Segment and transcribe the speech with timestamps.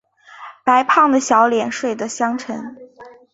[0.63, 2.75] 白胖的小脸睡的香沉